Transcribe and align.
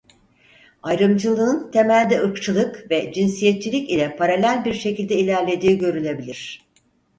Ayrımcılığın 0.83 1.71
temelde 1.71 2.21
ırkçılık 2.21 2.91
ve 2.91 3.13
cinsiyetçilik 3.13 3.89
ile 3.89 4.15
paralel 4.15 4.65
bir 4.65 4.73
şekilde 4.73 5.15
ilerlediği 5.15 5.77
görülebilir. 5.77 6.61